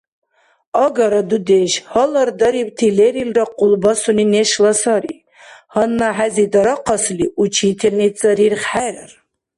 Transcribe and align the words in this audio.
Агара, 0.85 1.21
дудеш, 1.29 1.71
гьалар 1.91 2.29
дарибти 2.39 2.87
лерилра 2.97 3.45
къулбасуни 3.57 4.25
нешла 4.33 4.73
сари, 4.81 5.15
гьанна 5.73 6.09
хӀези 6.15 6.45
дарахъасли, 6.53 7.25
учительница 7.43 8.29
рирххӀерар. 8.37 9.11